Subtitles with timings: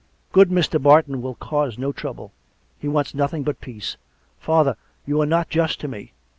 [0.31, 0.81] Good Mr.
[0.81, 2.31] Barton will cause no trouble;
[2.79, 3.97] he wants nothing but peace.
[4.39, 6.13] Father, you are not just to me.